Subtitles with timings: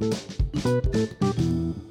[0.00, 1.87] Música